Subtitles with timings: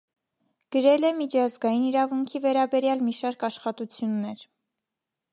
[0.75, 4.47] Գրել է միջազգային իրավունքի վերաբերյալ մի շարք աշխատություններ։